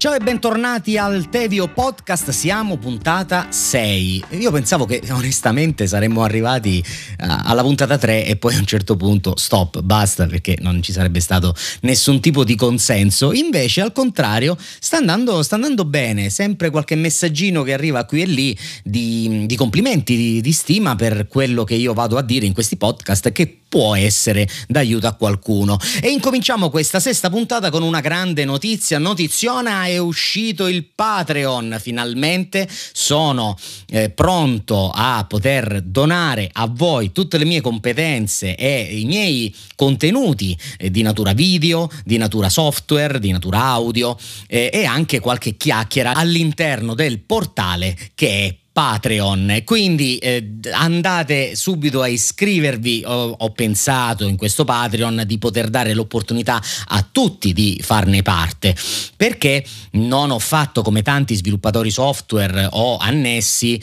[0.00, 4.24] Ciao e bentornati al Tevio Podcast, siamo puntata 6.
[4.38, 6.82] Io pensavo che onestamente saremmo arrivati
[7.18, 11.20] alla puntata 3 e poi a un certo punto stop, basta perché non ci sarebbe
[11.20, 13.34] stato nessun tipo di consenso.
[13.34, 18.24] Invece al contrario sta andando, sta andando bene, sempre qualche messaggino che arriva qui e
[18.24, 22.54] lì di, di complimenti, di, di stima per quello che io vado a dire in
[22.54, 25.78] questi podcast che può essere d'aiuto a qualcuno.
[26.02, 32.68] E incominciamo questa sesta puntata con una grande notizia, notiziona è uscito il Patreon, finalmente
[32.92, 33.56] sono
[33.88, 40.56] eh, pronto a poter donare a voi tutte le mie competenze e i miei contenuti
[40.78, 44.16] eh, di natura video, di natura software, di natura audio
[44.46, 49.62] eh, e anche qualche chiacchiera all'interno del portale che è Patreon.
[49.64, 53.02] Quindi eh, andate subito a iscrivervi.
[53.04, 58.74] Ho, ho, pensato in questo Patreon di poter dare l'opportunità a tutti di farne parte
[59.16, 63.80] perché non ho fatto come tanti sviluppatori software o annessi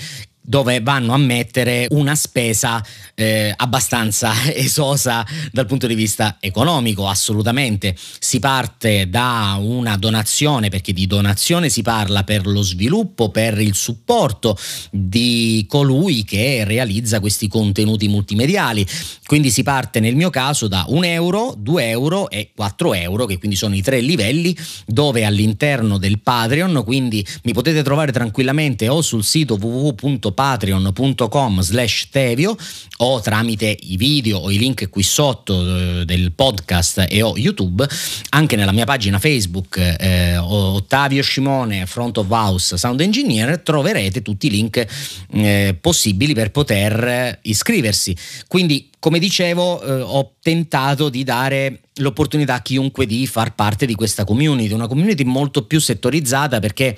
[0.47, 2.81] dove vanno a mettere una spesa
[3.15, 7.93] eh, abbastanza esosa dal punto di vista economico, assolutamente.
[8.19, 13.75] Si parte da una donazione, perché di donazione si parla per lo sviluppo, per il
[13.75, 14.57] supporto
[14.89, 18.87] di colui che realizza questi contenuti multimediali.
[19.25, 23.37] Quindi si parte nel mio caso da 1 euro, 2 euro e 4 euro, che
[23.37, 29.01] quindi sono i tre livelli, dove all'interno del Patreon, quindi mi potete trovare tranquillamente o
[29.01, 32.55] sul sito www patreon.com slash tevio
[32.97, 37.87] o tramite i video o i link qui sotto eh, del podcast e o YouTube,
[38.29, 44.45] anche nella mia pagina Facebook eh, Ottavio Scimone Front of House Sound Engineer troverete tutti
[44.45, 44.85] i link
[45.31, 48.15] eh, possibili per poter iscriversi.
[48.47, 53.95] Quindi come dicevo, eh, ho tentato di dare l'opportunità a chiunque di far parte di
[53.95, 56.95] questa community, una community molto più settorizzata perché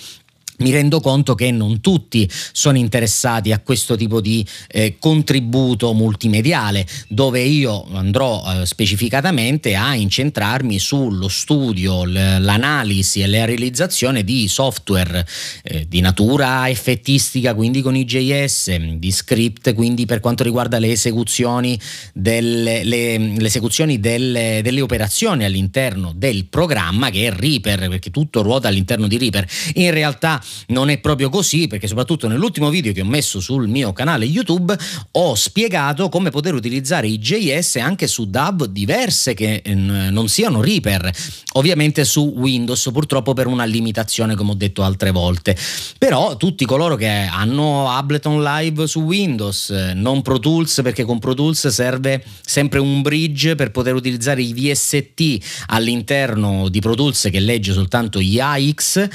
[0.59, 6.86] mi rendo conto che non tutti sono interessati a questo tipo di eh, contributo multimediale
[7.08, 15.25] dove io andrò eh, specificatamente a incentrarmi sullo studio, l'analisi e la realizzazione di software
[15.64, 20.91] eh, di natura effettistica, quindi con i JS, di script, quindi per quanto riguarda le
[20.91, 21.80] esecuzioni
[22.14, 28.41] delle, le, le esecuzioni delle, delle operazioni all'interno del programma che è Reaper, perché tutto
[28.41, 29.47] ruota all'interno di Reaper.
[29.76, 33.93] In realtà non è proprio così perché soprattutto nell'ultimo video che ho messo sul mio
[33.93, 34.77] canale YouTube
[35.11, 40.61] ho spiegato come poter utilizzare i JS anche su DAV diverse che eh, non siano
[40.61, 41.11] Reaper,
[41.54, 45.55] ovviamente su Windows purtroppo per una limitazione come ho detto altre volte.
[45.98, 51.33] Però tutti coloro che hanno Ableton Live su Windows, non Pro Tools perché con Pro
[51.33, 57.39] Tools serve sempre un bridge per poter utilizzare i VST all'interno di Pro Tools che
[57.39, 59.08] legge soltanto gli AX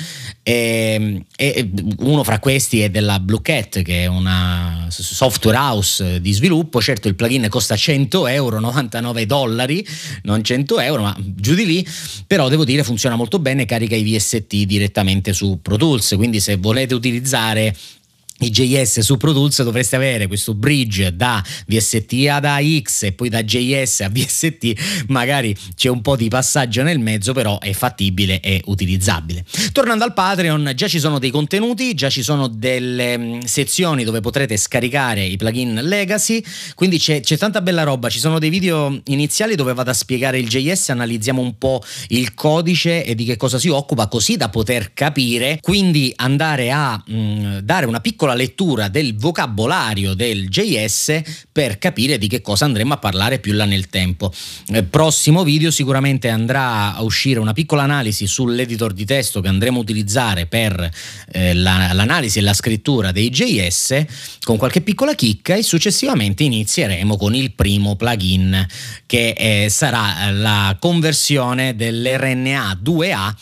[0.42, 6.32] e, e uno fra questi è della Blue Cat che è una software house di
[6.32, 6.80] sviluppo.
[6.80, 9.86] Certo il plugin costa 100 euro 99 dollari
[10.22, 11.86] non 100 euro ma giù di lì.
[12.26, 16.14] Però devo dire funziona molto bene carica i VST direttamente su Pro Tools.
[16.16, 17.74] Quindi se volete utilizzare
[18.40, 23.28] i JS su Pro Tools dovreste avere questo bridge da VST ad AX e poi
[23.28, 28.40] da JS a VST, magari c'è un po' di passaggio nel mezzo, però è fattibile
[28.40, 29.44] e utilizzabile.
[29.70, 34.20] Tornando al Patreon, già ci sono dei contenuti, già ci sono delle mm, sezioni dove
[34.20, 36.42] potrete scaricare i plugin Legacy,
[36.74, 40.40] quindi c'è, c'è tanta bella roba, ci sono dei video iniziali dove vado a spiegare
[40.40, 44.48] il JS, analizziamo un po' il codice e di che cosa si occupa, così da
[44.48, 50.48] poter capire, quindi andare a mh, mm, dare una piccola piccola lettura del vocabolario del
[50.48, 51.20] JS
[51.52, 54.32] per capire di che cosa andremo a parlare più là nel tempo.
[54.68, 59.48] Nel eh, prossimo video sicuramente andrà a uscire una piccola analisi sull'editor di testo che
[59.48, 60.88] andremo a utilizzare per
[61.32, 64.04] eh, la, l'analisi e la scrittura dei JS
[64.42, 68.66] con qualche piccola chicca e successivamente inizieremo con il primo plugin
[69.04, 73.34] che eh, sarà la conversione dell'RNA 2A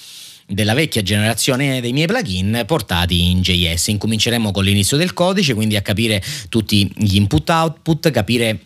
[0.52, 3.88] della vecchia generazione dei miei plugin portati in JS.
[3.88, 8.58] Incominceremo con l'inizio del codice, quindi a capire tutti gli input-output, capire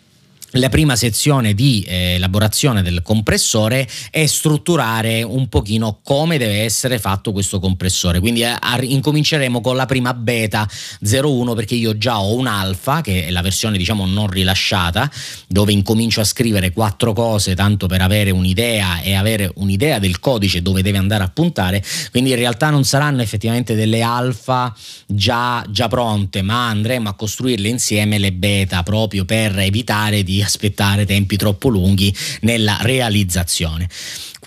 [0.51, 6.99] la prima sezione di eh, elaborazione del compressore è strutturare un pochino come deve essere
[6.99, 8.21] fatto questo compressore.
[8.21, 10.67] Quindi eh, incominceremo con la prima beta
[11.01, 15.11] 01 perché io già ho un alfa che è la versione diciamo non rilasciata
[15.47, 20.61] dove incomincio a scrivere quattro cose tanto per avere un'idea e avere un'idea del codice
[20.61, 21.83] dove deve andare a puntare.
[22.11, 24.73] Quindi in realtà non saranno effettivamente delle alfa
[25.05, 31.05] già, già pronte ma andremo a costruirle insieme le beta proprio per evitare di aspettare
[31.05, 33.89] tempi troppo lunghi nella realizzazione.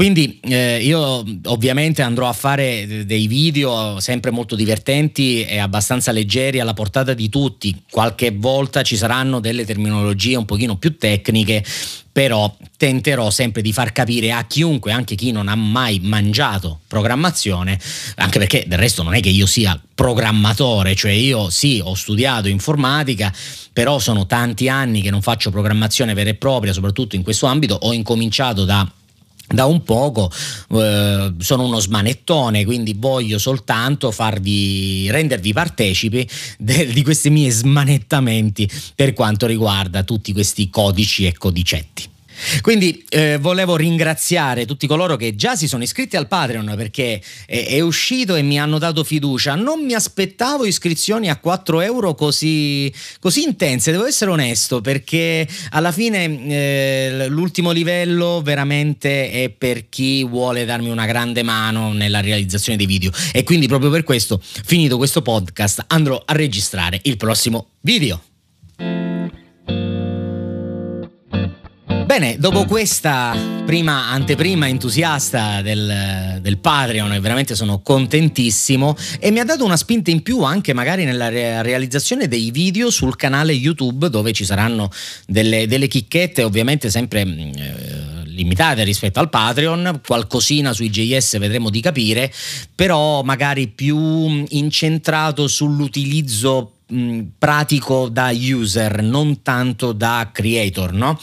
[0.00, 6.58] Quindi eh, io ovviamente andrò a fare dei video sempre molto divertenti e abbastanza leggeri
[6.58, 7.82] alla portata di tutti.
[7.90, 11.62] Qualche volta ci saranno delle terminologie un pochino più tecniche,
[12.10, 17.78] però tenterò sempre di far capire a chiunque, anche chi non ha mai mangiato programmazione,
[18.14, 22.48] anche perché del resto non è che io sia programmatore, cioè io sì, ho studiato
[22.48, 23.30] informatica,
[23.70, 27.74] però sono tanti anni che non faccio programmazione vera e propria, soprattutto in questo ambito,
[27.74, 28.90] ho incominciato da
[29.52, 30.30] da un poco
[30.70, 38.70] eh, sono uno smanettone, quindi voglio soltanto farvi rendervi partecipi de, di questi miei smanettamenti
[38.94, 42.08] per quanto riguarda tutti questi codici e codicetti.
[42.60, 47.66] Quindi eh, volevo ringraziare tutti coloro che già si sono iscritti al Patreon perché è,
[47.66, 49.54] è, uscito e mi hanno dato fiducia.
[49.54, 55.92] Non mi aspettavo iscrizioni a 4 euro così, così intense, devo essere onesto, perché alla
[55.92, 62.78] fine eh, l'ultimo livello veramente è per chi vuole darmi una grande mano nella realizzazione
[62.78, 63.10] dei video.
[63.32, 68.29] E quindi proprio per questo, finito questo podcast, andrò a registrare il prossimo video.
[72.10, 79.44] Bene, dopo questa prima anteprima entusiasta del, del, Patreon, veramente sono contentissimo e mi ha
[79.44, 84.10] dato una spinta in più anche magari nella re- realizzazione dei video sul canale YouTube
[84.10, 84.90] dove ci saranno
[85.24, 87.24] delle, delle chicchette ovviamente sempre...
[87.24, 92.32] Mm, eh, limitate rispetto al Patreon, qualcosina sui JS vedremo di capire,
[92.74, 101.18] però magari più incentrato sull'utilizzo mh, mm, pratico da user, non tanto da creator, no?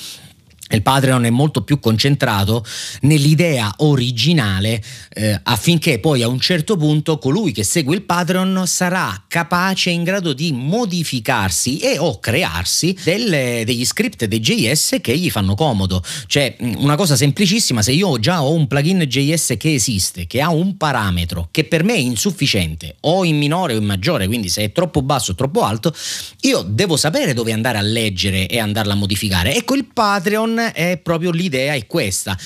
[0.70, 2.66] Il Patreon è molto più concentrato
[3.02, 4.84] nell'idea originale
[5.14, 10.04] eh, affinché poi a un certo punto colui che segue il Patreon sarà capace in
[10.04, 16.04] grado di modificarsi e o crearsi delle, degli script dei JS che gli fanno comodo.
[16.28, 20.50] Cioè una cosa semplicissima, se io già ho un plugin JS che esiste, che ha
[20.50, 24.64] un parametro che per me è insufficiente o in minore o in maggiore, quindi se
[24.64, 25.94] è troppo basso o troppo alto,
[26.42, 29.56] io devo sapere dove andare a leggere e andarla a modificare.
[29.56, 32.38] Ecco il Patreon è proprio l'idea è questa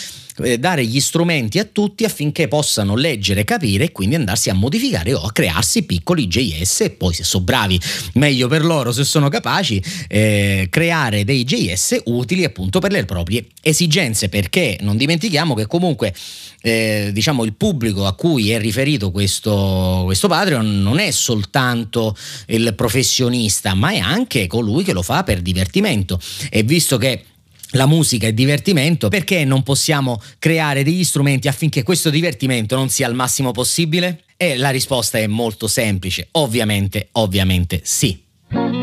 [0.43, 5.13] eh, dare gli strumenti a tutti affinché possano leggere, capire e quindi andarsi a modificare
[5.13, 7.79] o a crearsi piccoli JS e poi se sono bravi
[8.13, 13.45] meglio per loro se sono capaci eh, creare dei JS utili appunto per le proprie
[13.61, 16.13] esigenze perché non dimentichiamo che comunque
[16.61, 22.15] eh, diciamo il pubblico a cui è riferito questo, questo Patreon non è soltanto
[22.47, 26.19] il professionista ma è anche colui che lo fa per divertimento.
[26.49, 27.23] E visto che
[27.71, 33.07] la musica è divertimento, perché non possiamo creare degli strumenti affinché questo divertimento non sia
[33.07, 34.23] al massimo possibile?
[34.37, 38.80] E la risposta è molto semplice, ovviamente, ovviamente sì.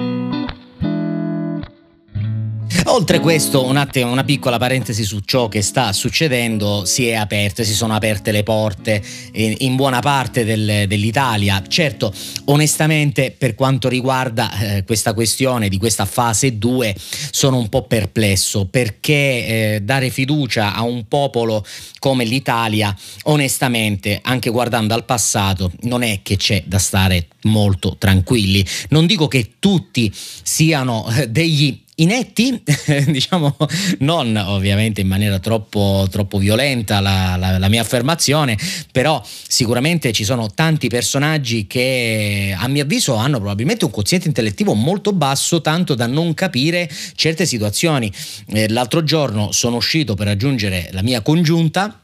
[2.99, 7.62] Oltre questo, un attimo, una piccola parentesi su ciò che sta succedendo, si è aperta,
[7.62, 9.00] si sono aperte le porte
[9.35, 11.62] in, in buona parte del, dell'Italia.
[11.69, 12.12] Certo,
[12.47, 16.93] onestamente, per quanto riguarda eh, questa questione di questa fase 2,
[17.31, 21.65] sono un po' perplesso perché eh, dare fiducia a un popolo
[22.00, 22.93] come l'Italia,
[23.23, 28.67] onestamente, anche guardando al passato, non è che c'è da stare molto tranquilli.
[28.89, 32.62] Non dico che tutti siano eh, degli inetti,
[33.06, 33.56] diciamo
[34.00, 38.59] non ovviamente in maniera troppo, troppo violenta la, la, la, mia affermazione,
[38.93, 44.75] però sicuramente ci sono tanti personaggi che a mio avviso hanno probabilmente un quoziente intellettivo
[44.75, 48.12] molto basso, tanto da non capire certe situazioni.
[48.49, 52.02] Eh, l'altro giorno sono uscito per raggiungere la mia congiunta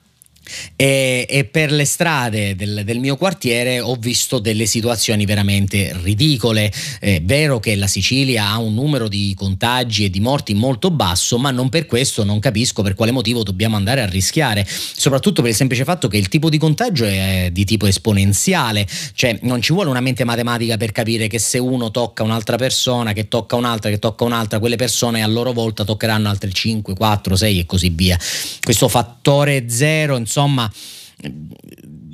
[0.76, 6.72] e, e, per le strade del, del, mio quartiere ho visto delle situazioni veramente ridicole.
[7.00, 11.38] È vero che la Sicilia ha un numero di contagi e di morti molto basso,
[11.38, 15.50] ma non per questo non capisco per quale motivo dobbiamo andare a rischiare, soprattutto per
[15.50, 19.72] il semplice fatto che il tipo di contagio è di tipo esponenziale, cioè non ci
[19.72, 23.90] vuole una mente matematica per capire che se uno tocca un'altra persona, che tocca un'altra,
[23.90, 27.88] che tocca un'altra, quelle persone a loro volta toccheranno altre 5, 4, 6 e così
[27.88, 28.18] via.
[28.62, 30.70] Questo fattore zero, insomma, insomma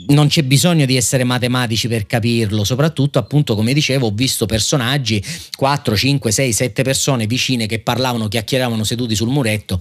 [0.09, 5.25] non c'è bisogno di essere matematici per capirlo, soprattutto appunto come dicevo ho visto personaggi
[5.57, 9.81] 4, 5, 6, 7 persone vicine che parlavano, chiacchieravano seduti sul muretto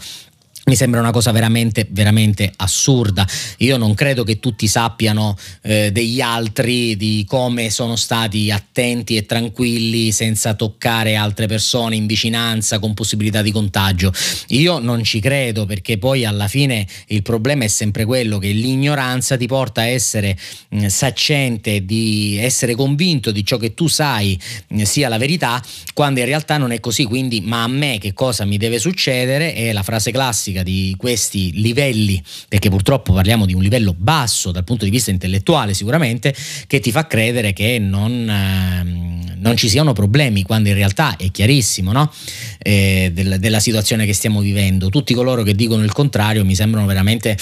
[0.66, 3.28] mi sembra una cosa veramente, veramente assurda.
[3.58, 9.26] Io non credo che tutti sappiano eh, degli altri di come sono stati attenti e
[9.26, 14.14] tranquilli senza toccare altre persone in vicinanza con possibilità di contagio.
[14.50, 19.38] Io non ci credo perché poi alla fine il problema è sempre quello che l'ignoranza
[19.38, 20.38] ti porta a essere
[20.70, 25.64] mh, saccente, di essere convinto di ciò che tu sai mh, sia la verità,
[25.94, 27.06] quando in realtà non è così.
[27.06, 29.54] Quindi, ma a me che cosa mi deve succedere?
[29.54, 34.52] È la frase classica pratica di questi livelli, perché purtroppo parliamo di un livello basso
[34.52, 36.34] dal punto di vista intellettuale sicuramente,
[36.68, 41.32] che ti fa credere che non, eh, non ci siano problemi, quando in realtà è
[41.32, 42.12] chiarissimo no?
[42.60, 44.90] eh, del, della situazione che stiamo vivendo.
[44.90, 47.38] Tutti coloro che dicono il contrario mi sembrano veramente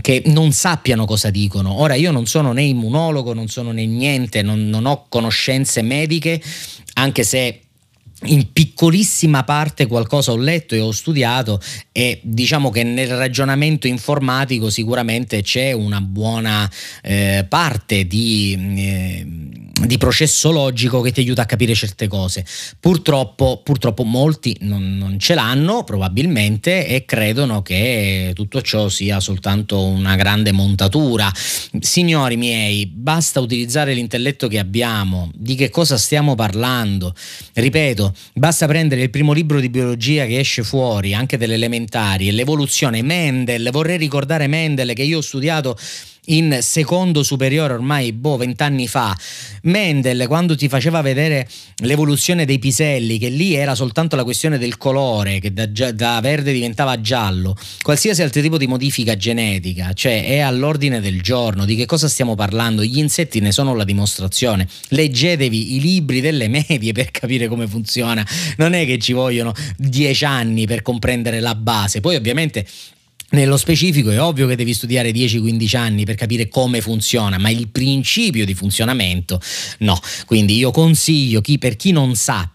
[0.00, 1.80] che non sappiano cosa dicono.
[1.80, 6.40] Ora io non sono né immunologo, non sono né niente, non, non ho conoscenze mediche,
[6.94, 7.60] anche se
[8.24, 11.60] in piccolissima parte qualcosa ho letto e ho studiato
[11.90, 16.70] e diciamo che nel ragionamento informatico sicuramente c'è una buona
[17.02, 19.26] eh, parte di, eh,
[19.86, 22.44] di, processo logico che ti aiuta a capire certe cose.
[22.78, 29.82] Purtroppo, purtroppo molti non, non, ce l'hanno probabilmente e credono che tutto ciò sia soltanto
[29.82, 31.30] una grande montatura.
[31.80, 37.14] Signori miei, basta utilizzare l'intelletto che abbiamo, di che cosa stiamo parlando.
[37.54, 43.02] Ripeto, basta prendere il primo libro di biologia che esce fuori, anche delle elementari, l'evoluzione.
[43.02, 45.76] Mendel, vorrei ricordare Mendel che io ho studiato
[46.30, 49.16] in secondo superiore ormai boh, vent'anni fa.
[49.62, 51.48] Mendel, quando ti faceva vedere
[51.82, 56.52] l'evoluzione dei piselli, che lì era soltanto la questione del colore, che da, da, verde
[56.52, 61.64] diventava giallo, qualsiasi altro tipo di modifica genetica, cioè è all'ordine del giorno.
[61.64, 62.82] Di che cosa stiamo parlando?
[62.82, 64.66] Gli insetti ne sono la dimostrazione.
[64.88, 68.26] Leggetevi i libri delle medie per capire come funziona.
[68.56, 72.00] Non è che ci vogliono dieci anni per comprendere la base.
[72.00, 72.66] Poi ovviamente
[73.30, 77.68] nello specifico è ovvio che devi studiare 10-15 anni per capire come funziona, ma il
[77.68, 79.40] principio di funzionamento
[79.78, 79.98] no.
[80.26, 82.50] Quindi io consiglio chi, per chi non sa,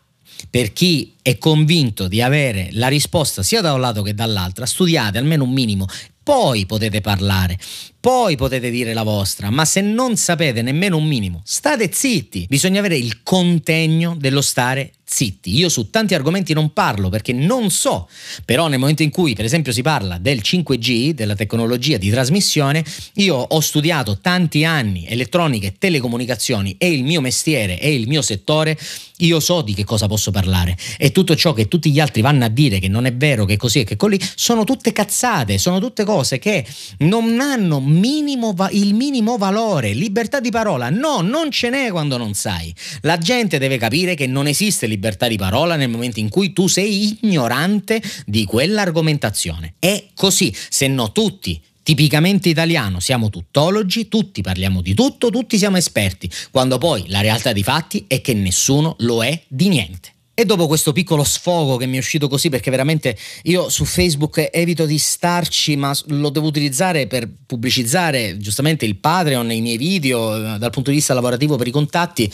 [0.49, 5.17] per chi è convinto di avere la risposta sia da un lato che dall'altro, studiate
[5.17, 5.87] almeno un minimo,
[6.23, 7.57] poi potete parlare,
[8.05, 12.45] poi potete dire la vostra, ma se non sapete nemmeno un minimo, state zitti.
[12.47, 15.55] Bisogna avere il contegno dello stare zitti.
[15.55, 18.09] Io su tanti argomenti non parlo perché non so,
[18.43, 22.83] però nel momento in cui per esempio si parla del 5G, della tecnologia di trasmissione,
[23.13, 28.23] io ho studiato tanti anni elettronica e telecomunicazioni e il mio mestiere e il mio
[28.23, 28.77] settore,
[29.19, 32.45] io so di che cosa posso parlare e tutto ciò che tutti gli altri vanno
[32.45, 35.79] a dire che non è vero, che così e che così, sono tutte cazzate, sono
[35.79, 36.65] tutte cose che
[36.99, 42.33] non hanno minimo il minimo valore, libertà di parola, no, non ce n'è quando non
[42.33, 42.73] sai.
[43.01, 46.67] La gente deve capire che non esiste libertà di parola nel momento in cui tu
[46.67, 49.75] sei ignorante di quell'argomentazione.
[49.79, 55.77] È così, se no tutti tipicamente italiano, siamo tuttologi, tutti parliamo di tutto, tutti siamo
[55.77, 60.14] esperti, quando poi la realtà dei fatti è che nessuno lo è di niente.
[60.37, 64.49] E dopo questo piccolo sfogo che mi è uscito così, perché veramente io su Facebook
[64.51, 70.35] evito di starci, ma lo devo utilizzare per pubblicizzare giustamente il Patreon, i miei video,
[70.35, 72.29] eh, dal punto di vista lavorativo per i contatti,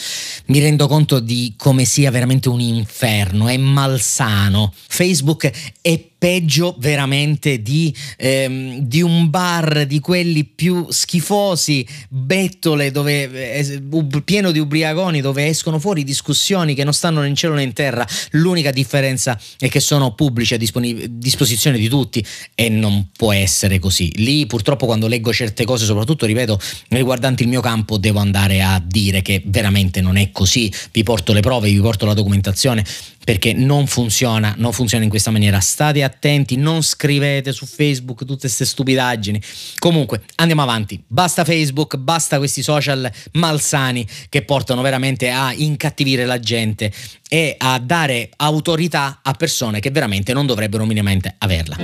[0.48, 4.74] mi rendo conto di come sia veramente un inferno, è malsano.
[4.88, 13.56] Facebook è peggio veramente di, ehm, di, un bar di quelli più schifosi, bettole dove,
[13.56, 13.82] eh,
[14.24, 17.74] pieno di ubriaconi dove escono fuori discussioni che non stanno né in cielo né in
[17.74, 18.08] terra.
[18.34, 22.24] L'unica differenza è che sono pubblici a disponi- disposizione di tutti
[22.54, 24.12] e non può essere così.
[24.18, 26.60] Lì purtroppo quando leggo certe cose, soprattutto ripeto,
[26.90, 30.72] riguardanti il mio campo, devo andare a dire che veramente non è così.
[30.92, 32.86] Vi porto le prove, vi porto la documentazione
[33.24, 35.60] perché non funziona, non funziona in questa maniera.
[35.60, 39.42] State attenti, non scrivete su Facebook tutte queste stupidaggini.
[39.80, 41.02] Comunque, andiamo avanti.
[41.08, 46.92] Basta Facebook, basta questi social malsani che portano veramente a incattivire la gente
[47.30, 51.78] e a dare autorità a persone che veramente non dovrebbero minimamente averla.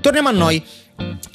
[0.00, 0.62] Torniamo a noi.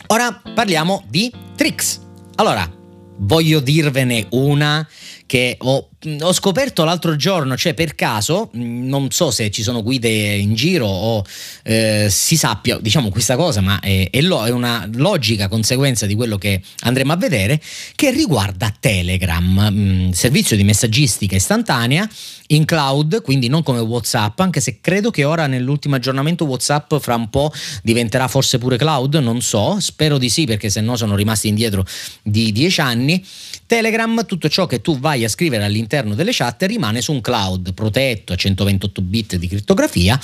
[0.08, 2.02] Ora parliamo di tricks.
[2.36, 2.70] Allora,
[3.18, 4.88] voglio dirvene una
[5.28, 5.90] che ho,
[6.22, 10.86] ho, scoperto l'altro giorno, cioè per caso, non so se ci sono guide in giro
[10.86, 11.24] o
[11.64, 16.14] eh, si sappia, diciamo questa cosa, ma è, è, lo, è, una logica conseguenza di
[16.14, 17.60] quello che andremo a vedere,
[17.96, 22.08] che riguarda Telegram, mh, servizio di messaggistica istantanea
[22.48, 27.16] in cloud, quindi non come WhatsApp, anche se credo che ora nell'ultimo aggiornamento WhatsApp fra
[27.16, 27.52] un po'
[27.82, 31.84] diventerà forse pure cloud, non so, spero di sì perché se no sono rimasti indietro
[32.22, 33.26] di dieci anni.
[33.68, 37.74] Telegram, tutto ciò che tu vai a scrivere all'interno delle chat rimane su un cloud
[37.74, 40.20] protetto a 128 bit di crittografia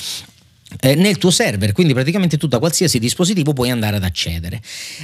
[0.80, 4.62] eh, nel tuo server, quindi praticamente tu da qualsiasi dispositivo puoi andare ad accedere.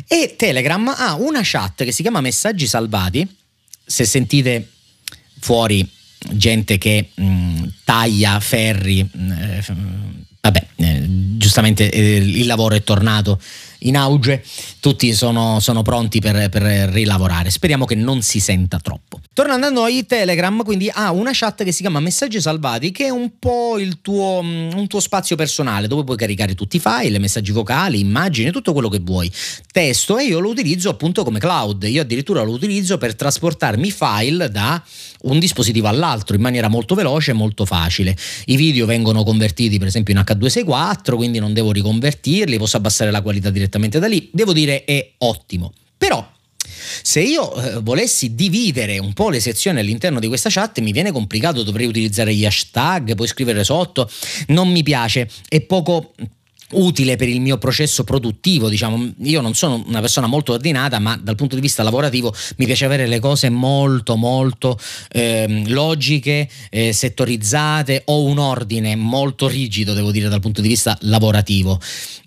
[0.07, 3.27] E Telegram ha una chat che si chiama messaggi salvati,
[3.85, 4.69] se sentite
[5.39, 5.87] fuori
[6.31, 9.63] gente che mh, mm, taglia ferri, mh, eh,
[10.49, 11.05] vabbè, eh,
[11.37, 13.39] giustamente eh, il lavoro è tornato
[13.79, 14.43] in auge,
[14.79, 17.49] tutti sono, sono pronti per, per, rilavorare.
[17.49, 19.19] Speriamo che non si senta troppo.
[19.37, 23.09] Tornando a noi, Telegram quindi ha una chat che si chiama Messaggi Salvati, che è
[23.09, 27.19] un po' il tuo, mm, un tuo spazio personale dove puoi caricare tutti i file,
[27.19, 29.31] messaggi vocali, immagini, tutto quello che vuoi.
[29.71, 31.83] Testo e io lo utilizzo appunto come cloud.
[31.83, 34.83] Io addirittura lo utilizzo per trasportarmi file da
[35.21, 38.17] un dispositivo all'altro in maniera molto veloce e molto facile.
[38.45, 43.21] I video vengono convertiti per esempio in H264, quindi non devo riconvertirli, posso abbassare la
[43.21, 44.29] qualità direttamente da lì.
[44.33, 45.73] Devo dire è ottimo.
[45.95, 46.27] Però
[47.01, 51.11] se io eh, volessi dividere un po' le sezioni all'interno di questa chat mi viene
[51.11, 54.09] complicato, dovrei utilizzare gli hashtag, poi scrivere sotto,
[54.47, 56.13] non mi piace, è poco
[56.71, 61.17] utile per il mio processo produttivo, diciamo, io non sono una persona molto ordinata, ma
[61.21, 64.77] dal punto di vista lavorativo mi piace avere le cose molto molto
[65.09, 70.97] eh, logiche, eh, settorizzate, ho un ordine molto rigido, devo dire, dal punto di vista
[71.01, 71.79] lavorativo,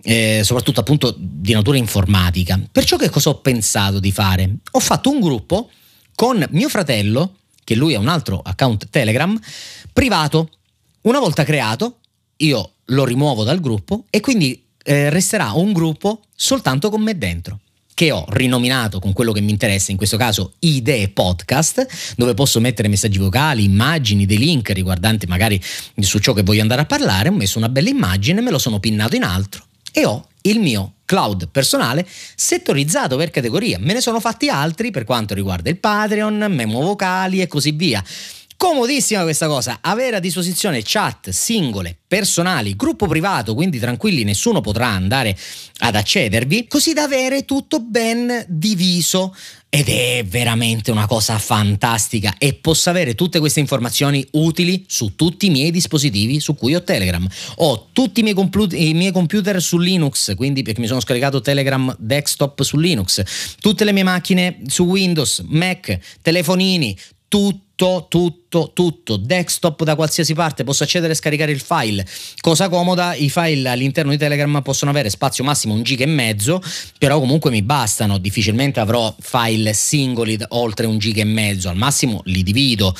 [0.03, 2.59] eh, soprattutto appunto di natura informatica.
[2.71, 4.57] Perciò che cosa ho pensato di fare?
[4.73, 5.71] Ho fatto un gruppo
[6.15, 9.39] con mio fratello, che lui ha un altro account Telegram,
[9.93, 10.51] privato.
[11.03, 11.99] Una volta creato,
[12.39, 17.61] io lo rimuovo dal gruppo e quindi eh, resterà un gruppo soltanto con me dentro
[18.01, 22.59] che ho rinominato con quello che mi interessa, in questo caso Idee Podcast, dove posso
[22.59, 25.61] mettere messaggi vocali, immagini, dei link riguardanti magari
[25.99, 28.81] su ciò che voglio andare a parlare, ho messo una bella immagine, me lo sono
[28.81, 32.07] pinnato in altro e ho il mio cloud personale
[32.37, 33.79] settorizzato per categoria.
[33.79, 38.03] Me ne sono fatti altri per quanto riguarda il Patreon, memo vocali e così via.
[38.61, 44.89] Comodissima questa cosa, avere a disposizione chat singole, personali, gruppo privato, quindi tranquilli, nessuno potrà
[44.89, 45.35] andare
[45.79, 49.35] ad accedervi, così da avere tutto ben diviso.
[49.71, 55.47] Ed è veramente una cosa fantastica e posso avere tutte queste informazioni utili su tutti
[55.47, 57.27] i miei dispositivi su cui ho Telegram.
[57.57, 61.41] Ho tutti i miei, complu- i miei computer su Linux, quindi perché mi sono scaricato
[61.41, 63.23] Telegram desktop su Linux,
[63.59, 66.95] tutte le mie macchine su Windows, Mac, telefonini,
[67.27, 72.05] tutto, tutto, tutto, desktop da qualsiasi parte, posso accedere e scaricare il file.
[72.41, 76.61] Cosa comoda, i file all'interno di Telegram possono avere spazio massimo un giga e mezzo,
[76.99, 82.23] però comunque mi bastano, difficilmente avrò file singoli oltre un giga e mezzo, al massimo
[82.25, 82.95] li divido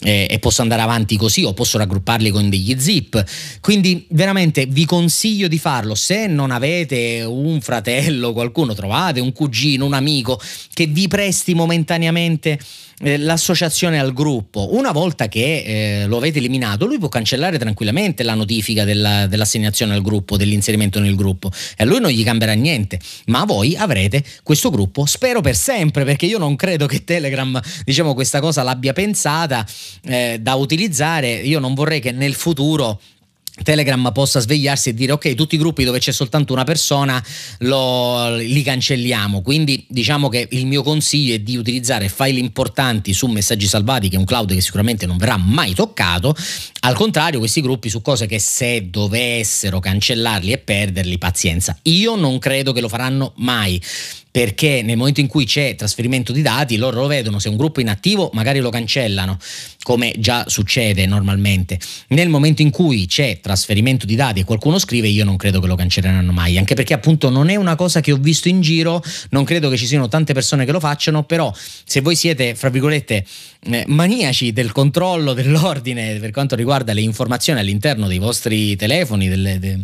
[0.00, 3.22] eh, e posso andare avanti così o posso raggrupparli con degli zip.
[3.60, 9.84] Quindi veramente vi consiglio di farlo, se non avete un fratello, qualcuno trovate, un cugino,
[9.84, 10.40] un amico
[10.72, 12.58] che vi presti momentaneamente
[13.00, 18.22] eh, l'associazione al gruppo, una volta che eh, lo avete eliminato, lui può cancellare tranquillamente
[18.22, 21.50] la notifica della, dell'assegnazione al gruppo, dell'inserimento nel gruppo.
[21.76, 26.04] E a lui non gli cambierà niente, ma voi avrete questo gruppo, spero per sempre,
[26.04, 29.66] perché io non credo che Telegram, diciamo, questa cosa l'abbia pensata
[30.04, 33.00] eh, da utilizzare, io non vorrei che nel futuro
[33.62, 37.22] Telegram possa svegliarsi e dire ok tutti i gruppi dove c'è soltanto una persona
[37.58, 39.42] lo, li cancelliamo.
[39.42, 44.16] Quindi diciamo che il mio consiglio è di utilizzare file importanti su messaggi salvati che
[44.16, 46.34] è un cloud che sicuramente non verrà mai toccato.
[46.80, 51.78] Al contrario questi gruppi su cose che se dovessero cancellarli e perderli pazienza.
[51.82, 53.80] Io non credo che lo faranno mai
[54.34, 57.78] perché nel momento in cui c'è trasferimento di dati loro lo vedono, se un gruppo
[57.78, 59.38] è inattivo magari lo cancellano,
[59.84, 61.78] come già succede normalmente.
[62.08, 65.68] Nel momento in cui c'è trasferimento di dati e qualcuno scrive, io non credo che
[65.68, 69.00] lo cancelleranno mai, anche perché appunto non è una cosa che ho visto in giro,
[69.30, 72.70] non credo che ci siano tante persone che lo facciano, però se voi siete, fra
[72.70, 73.24] virgolette,
[73.66, 79.60] eh, maniaci del controllo dell'ordine per quanto riguarda le informazioni all'interno dei vostri telefoni, delle,
[79.60, 79.78] de,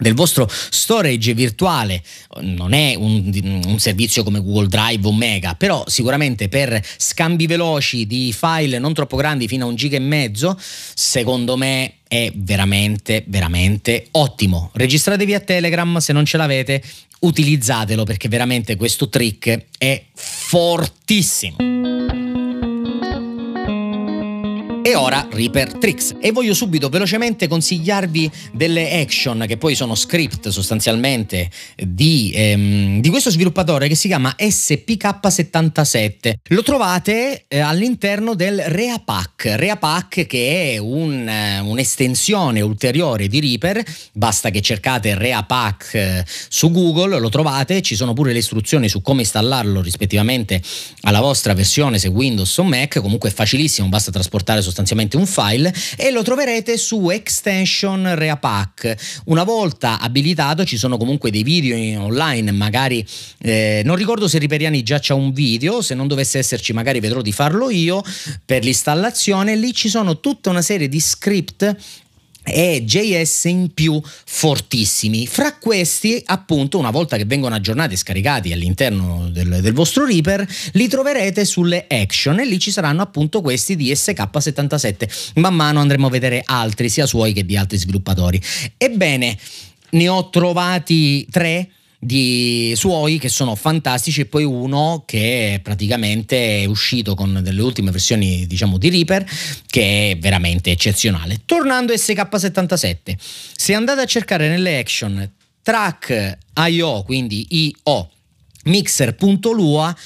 [0.00, 2.02] del vostro storage virtuale.
[2.40, 8.06] Non è un, un, servizio come Google Drive o Mega però sicuramente per scambi veloci
[8.06, 13.24] di file non troppo grandi fino a un giga e mezzo secondo me è veramente
[13.26, 14.70] veramente ottimo.
[14.74, 16.82] Registratevi a Telegram se non ce l'avete
[17.20, 21.56] utilizzatelo perché veramente questo trick è fortissimo
[24.90, 26.16] e ora Reaper Tricks.
[26.20, 33.08] E voglio subito velocemente consigliarvi delle action che poi sono script sostanzialmente di, ehm, di
[33.08, 36.34] questo sviluppatore che si chiama SPK77.
[36.48, 39.54] Lo trovate eh, all'interno del Reapack.
[39.54, 43.84] Reapack che è un, eh, un'estensione ulteriore di Reaper.
[44.12, 47.80] Basta che cercate Reapack eh, su Google, lo trovate.
[47.80, 50.60] Ci sono pure le istruzioni su come installarlo rispettivamente
[51.02, 53.00] alla vostra versione se Windows o Mac.
[53.00, 59.22] Comunque è facilissimo, basta trasportare sostanzialmente sostanzialmente un file e lo troverete su Extension Reapack.
[59.26, 63.06] Una volta abilitato ci sono comunque dei video online, magari
[63.38, 67.20] eh, non ricordo se Riperiani già c'ha un video, se non dovesse esserci magari vedrò
[67.20, 68.02] di farlo io
[68.44, 71.76] per l'installazione, lì ci sono tutta una serie di script
[72.44, 75.26] e JS in più fortissimi.
[75.26, 80.46] Fra questi, appunto, una volta che vengono aggiornati e scaricati all'interno del, del, vostro Reaper,
[80.72, 85.32] li troverete sulle action e lì ci saranno appunto questi di SK77.
[85.34, 88.40] Man mano andremo a vedere altri, sia suoi che di altri sviluppatori.
[88.76, 89.36] Ebbene,
[89.90, 91.68] ne ho trovati tre
[92.02, 97.90] di suoi che sono fantastici e poi uno che praticamente è uscito con delle ultime
[97.90, 99.26] versioni diciamo di Reaper
[99.66, 101.42] che è veramente eccezionale.
[101.44, 105.30] Tornando a SK77, se andate a cercare nelle action
[105.62, 108.10] track IO, quindi IO
[108.64, 109.96] mixer.lua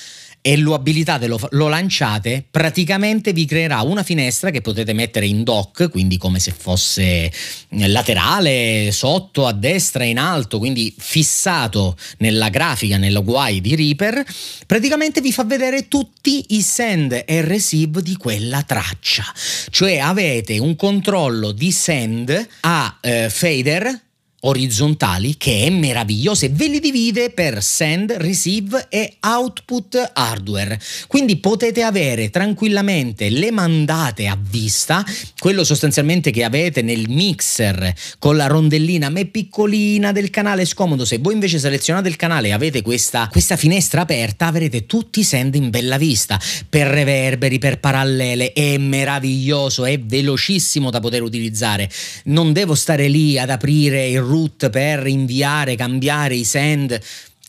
[0.47, 5.43] e lo abilitate, lo, lo, lanciate, praticamente vi creerà una finestra che potete mettere in
[5.43, 7.33] dock, quindi come se fosse
[7.71, 14.23] laterale, sotto, a destra, in alto, quindi fissato nella grafica, nella UI di Reaper,
[14.67, 19.25] praticamente vi fa vedere tutti i send e receive di quella traccia.
[19.71, 24.03] Cioè avete un controllo di send a eh, fader
[24.47, 30.79] orizzontali che è meraviglioso e ve li divide per send, receive e output hardware.
[31.07, 35.05] Quindi potete avere tranquillamente le mandate a vista,
[35.39, 41.05] quello sostanzialmente che avete nel mixer con la rondellina me piccolina del canale scomodo.
[41.05, 45.25] Se voi invece selezionate il canale e avete questa, questa finestra aperta, avrete tutti i
[45.25, 48.53] send in bella vista per reverberi, per parallele.
[48.53, 51.91] È meraviglioso, è velocissimo da poter utilizzare.
[52.25, 57.01] Non devo stare lì ad aprire il root per inviare, cambiare i send.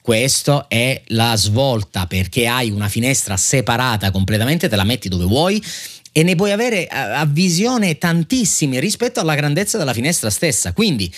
[0.02, 5.64] Questo è la svolta perché hai una finestra separata completamente, te la metti dove vuoi
[6.12, 10.74] e ne puoi avere a, visione tantissimi rispetto alla grandezza della finestra stessa.
[10.74, 11.12] Quindi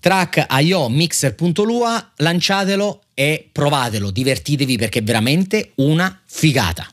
[0.00, 6.86] track IO mixer.lua, lanciatelo e provatelo, divertitevi perché è veramente una figata.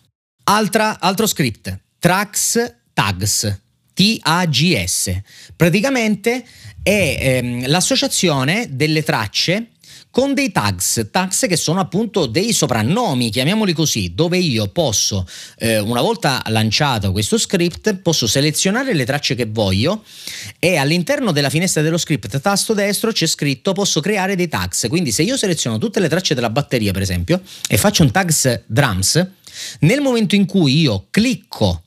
[0.44, 3.60] Altra, altro script, tracks tags.
[4.00, 5.12] TAGS.
[5.58, 6.46] Praticamente
[6.84, 9.72] è ehm, l'associazione delle tracce
[10.12, 15.26] con dei tags, tags che sono appunto dei soprannomi, chiamiamoli così, dove io posso,
[15.58, 20.04] eh, una volta lanciato questo script, posso selezionare le tracce che voglio
[20.58, 24.88] e all'interno della finestra dello script, tasto destro, c'è scritto posso creare dei tags.
[24.90, 28.64] Quindi se io seleziono tutte le tracce della batteria, per esempio, e faccio un tags
[28.66, 29.28] drums,
[29.82, 31.84] nel momento in cui io clicco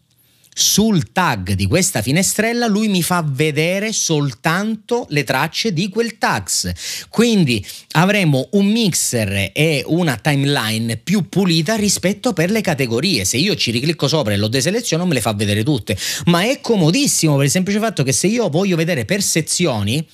[0.55, 6.71] sul tag di questa finestrella lui mi fa vedere soltanto le tracce di quel tags.
[7.09, 13.25] Quindi avremo un mixer e una timeline più pulita rispetto per le categorie.
[13.25, 16.61] Se io ci riclicco sopra e lo deseleziono me le fa vedere tutte, ma è
[16.61, 20.07] comodissimo per il semplice fatto che se io voglio vedere per sezioni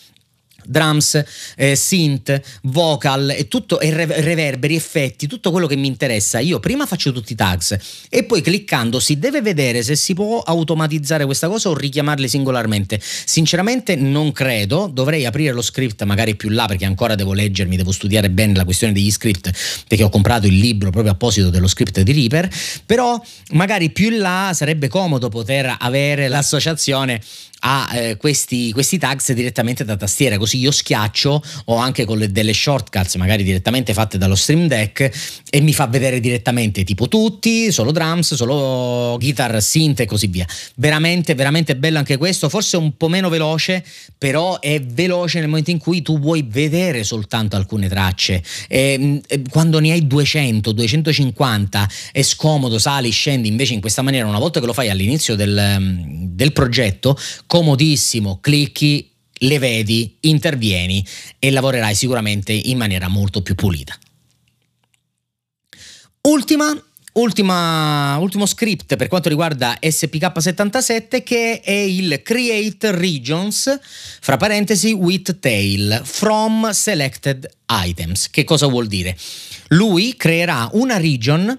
[0.69, 1.23] drums,
[1.57, 6.39] eh, synth, vocal e tutto e reverberi, effetti, tutto quello che mi interessa.
[6.39, 7.77] Io prima faccio tutti i tags
[8.09, 13.01] e poi cliccando si deve vedere se si può automatizzare questa cosa o richiamarli singolarmente.
[13.01, 17.93] Sinceramente non credo, dovrei aprire lo script magari più là perché ancora devo leggermi, devo
[17.93, 19.51] studiare bene la questione degli script
[19.89, 22.49] perché ho comprato il libro proprio apposito dello script di Reaper,
[22.85, 23.21] però
[23.53, 27.21] magari più in là sarebbe comodo poter avere l'associazione
[27.61, 32.31] a eh, questi, questi, tags direttamente da tastiera, così io schiaccio o anche con le,
[32.31, 35.11] delle shortcuts magari direttamente fatte dallo Stream Deck
[35.51, 40.47] e mi fa vedere direttamente tipo tutti, solo drums, solo guitar, synth e così via.
[40.77, 43.85] Veramente, veramente bello anche questo, forse un po' meno veloce,
[44.17, 48.43] però è veloce nel momento in cui tu vuoi vedere soltanto alcune tracce.
[48.69, 54.27] E, e, quando ne hai 200, 250 è scomodo, sali, scendi, invece in questa maniera
[54.27, 57.19] una volta che lo fai all'inizio del, del progetto
[57.49, 61.05] comodissimo, clicchi, le vedi, intervieni
[61.41, 63.99] e lavorerai sicuramente in maniera molto più pulita.
[66.21, 66.81] Ultima
[67.19, 73.77] Ultima, ultimo script per quanto riguarda SPK77 che è il Create Regions,
[74.21, 78.31] fra parentesi, with tail, from selected items.
[78.31, 79.17] Che cosa vuol dire?
[79.69, 81.59] Lui creerà una region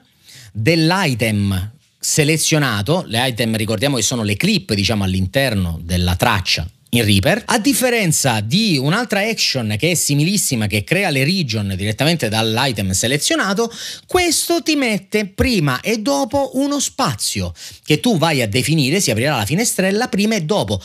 [0.53, 7.43] dell'item selezionato, le item ricordiamo che sono le clip diciamo all'interno della traccia in Reaper,
[7.45, 13.71] a differenza di un'altra action che è similissima, che crea le region direttamente dall'item selezionato,
[14.07, 19.35] questo ti mette prima e dopo uno spazio che tu vai a definire, si aprirà
[19.35, 20.81] la finestrella prima e dopo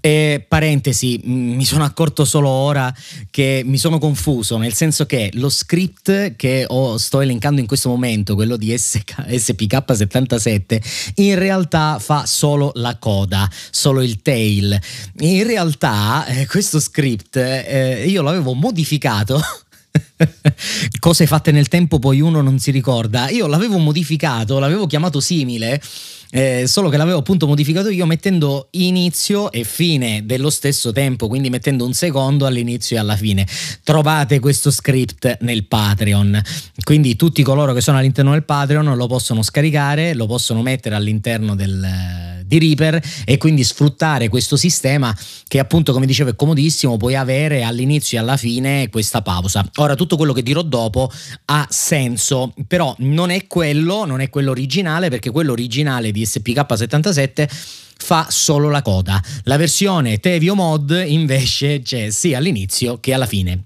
[0.00, 2.94] E parentesi, mi sono accorto solo ora
[3.30, 7.88] che mi sono confuso, nel senso che lo script che ho, sto elencando in questo
[7.88, 14.78] momento, quello di SK, SPK77, in realtà fa solo la coda, solo il tail.
[15.18, 19.40] In realtà eh, questo script eh, io l'avevo modificato
[21.00, 23.28] cose fatte nel tempo poi uno non si ricorda.
[23.30, 25.80] Io l'avevo modificato, l'avevo chiamato simile
[26.30, 31.50] eh, solo che l'avevo appunto modificato io mettendo inizio e fine dello stesso tempo, quindi
[31.50, 33.46] mettendo un secondo all'inizio e alla fine.
[33.82, 36.40] Trovate questo script nel Patreon,
[36.82, 41.54] quindi tutti coloro che sono all'interno del Patreon lo possono scaricare, lo possono mettere all'interno
[41.54, 45.14] del, di Reaper e quindi sfruttare questo sistema
[45.46, 49.68] che appunto come dicevo è comodissimo, puoi avere all'inizio e alla fine questa pausa.
[49.76, 51.10] Ora tutto quello che dirò dopo
[51.46, 57.48] ha senso, però non è quello, non è quello originale perché quello originale di SPK77
[57.98, 59.22] fa solo la coda.
[59.44, 63.64] La versione Tevio Mod invece c'è sia all'inizio che alla fine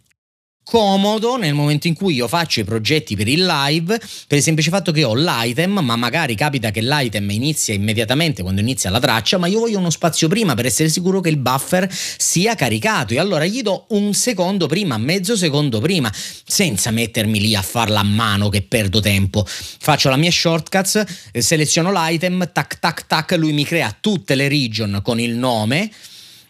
[0.71, 4.71] comodo nel momento in cui io faccio i progetti per il live per il semplice
[4.71, 9.37] fatto che ho l'item ma magari capita che l'item inizia immediatamente quando inizia la traccia
[9.37, 13.15] ma io voglio uno spazio prima per essere sicuro che il buffer sia caricato.
[13.15, 17.99] E allora gli do un secondo prima mezzo secondo prima senza mettermi lì a farla
[17.99, 19.45] a mano che perdo tempo.
[19.45, 21.03] Faccio la mia shortcuts
[21.33, 25.91] eh, seleziono l'item tac tac tac lui mi crea tutte le region con il nome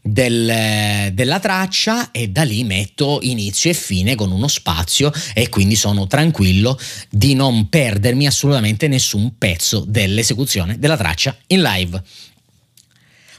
[0.02, 5.76] del, della traccia e da lì metto inizio e fine con uno spazio e quindi
[5.76, 6.78] sono tranquillo
[7.10, 12.02] di non perdermi assolutamente nessun pezzo dell'esecuzione della traccia in live.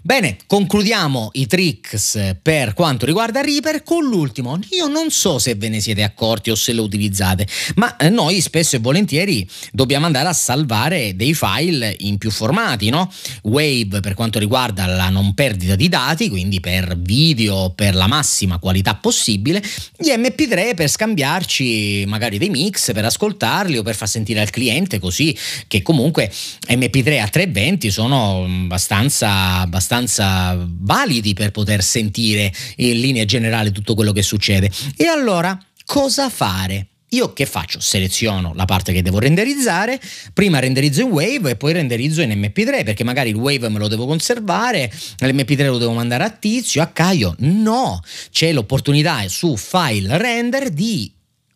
[0.03, 4.57] Bene, concludiamo i tricks per quanto riguarda Reaper con l'ultimo.
[4.71, 8.41] Io non so se ve ne siete accorti o se lo utilizzate, ma eh, noi
[8.41, 13.13] spesso e volentieri dobbiamo andare a salvare dei file in più formati, no?
[13.43, 18.57] Wave per quanto riguarda la non perdita di dati, quindi per video per la massima
[18.57, 19.61] qualità possibile,
[19.95, 24.97] gli MP3 per scambiarci magari dei mix, per ascoltarli o per far sentire al cliente
[24.97, 25.37] così
[25.67, 26.31] che comunque
[26.69, 33.93] MP3 a 320 sono abbastanza, abbastanza abbastanza validi per poter sentire in linea generale tutto
[33.93, 34.71] quello che succede.
[34.95, 36.87] E allora cosa fare?
[37.09, 37.81] Io che faccio?
[37.81, 39.99] Seleziono la parte che devo renderizzare,
[40.33, 43.89] prima renderizzo in Wave e poi renderizzo in MP3 perché magari il Wave me lo
[43.89, 47.35] devo conservare, l'MP3 lo devo mandare a Tizio, a Caio.
[47.39, 47.99] No,
[48.31, 51.11] c'è l'opportunità su File Render di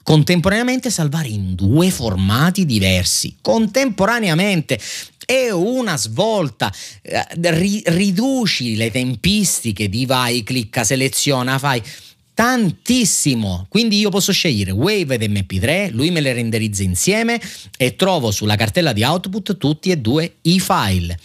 [0.05, 4.79] contemporaneamente salvare in due formati diversi, contemporaneamente
[5.25, 6.71] è una svolta.
[7.01, 11.81] Eh, riduci le tempistiche di vai, clicca, seleziona, fai
[12.35, 13.65] tantissimo.
[13.67, 17.41] Quindi io posso scegliere Wave ed MP3, lui me le renderizza insieme
[17.75, 21.17] e trovo sulla cartella di output tutti e due i file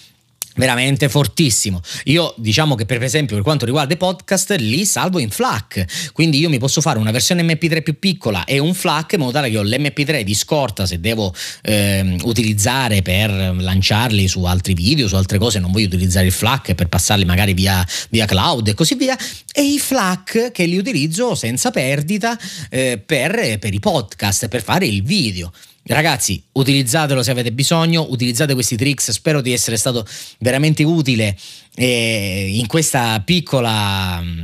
[0.56, 1.80] veramente fortissimo.
[2.04, 6.38] Io diciamo che per esempio per quanto riguarda i podcast li salvo in FLAC, quindi
[6.38, 9.50] io mi posso fare una versione MP3 più piccola e un FLAC in modo tale
[9.50, 15.16] che ho l'MP3 di scorta se devo eh, utilizzare per lanciarli su altri video, su
[15.16, 18.94] altre cose, non voglio utilizzare il FLAC per passarli magari via, via cloud e così
[18.94, 19.16] via,
[19.52, 24.86] e i FLAC che li utilizzo senza perdita eh, per, per i podcast, per fare
[24.86, 25.52] il video.
[25.92, 30.06] Ragazzi, utilizzatelo se avete bisogno, utilizzate questi tricks, spero di essere stato
[30.38, 31.36] veramente utile
[31.74, 34.42] eh, in questa piccola mm,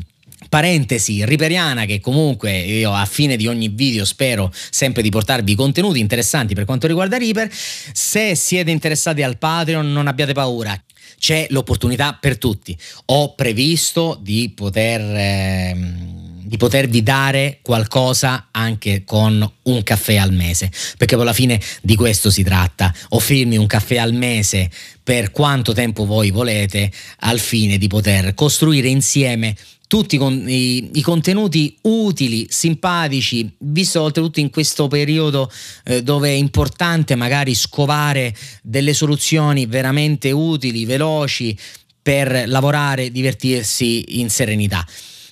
[0.48, 6.00] parentesi riperiana che comunque io a fine di ogni video spero sempre di portarvi contenuti
[6.00, 7.48] interessanti per quanto riguarda Reaper.
[7.52, 10.76] Se siete interessati al Patreon non abbiate paura,
[11.16, 12.76] c'è l'opportunità per tutti.
[13.06, 15.00] Ho previsto di poter...
[15.00, 16.15] Eh,
[16.46, 22.30] di potervi dare qualcosa anche con un caffè al mese, perché alla fine di questo
[22.30, 24.70] si tratta, offrirmi un caffè al mese
[25.02, 29.56] per quanto tempo voi volete, al fine di poter costruire insieme
[29.88, 35.50] tutti i, i, contenuti utili, simpatici, visto oltretutto in questo periodo
[35.84, 41.56] eh, dove è importante magari scovare delle soluzioni veramente utili, veloci
[42.02, 44.84] per lavorare, divertirsi in serenità.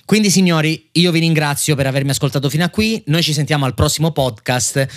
[0.05, 3.73] Quindi signori, io vi ringrazio per avermi ascoltato fino a qui, noi ci sentiamo al
[3.73, 4.87] prossimo podcast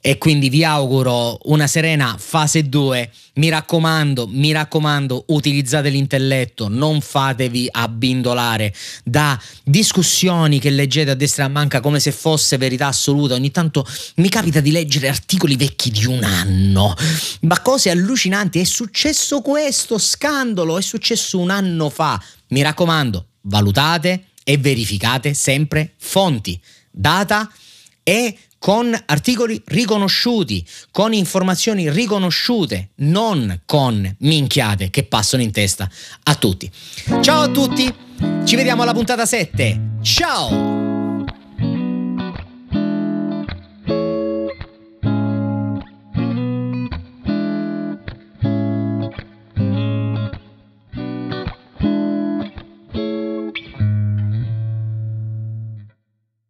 [0.00, 3.08] e quindi vi auguro una serena fase 2.
[3.34, 11.44] Mi raccomando, mi raccomando, utilizzate l'intelletto, non fatevi abbindolare da discussioni che leggete a destra
[11.44, 13.34] e a manca come se fosse verità assoluta.
[13.34, 16.96] Ogni tanto mi capita di leggere articoli vecchi di un anno,
[17.42, 18.58] ma cose allucinanti.
[18.58, 22.20] È successo questo scandalo, è successo un anno fa.
[22.48, 26.58] Mi raccomando, valutate e verificate sempre fonti,
[26.90, 27.52] data
[28.02, 35.86] e con articoli riconosciuti, con informazioni riconosciute, non con minchiate che passano in testa
[36.22, 36.70] a tutti.
[37.20, 37.94] Ciao a tutti,
[38.44, 39.98] ci vediamo alla puntata 7.
[40.00, 40.77] Ciao!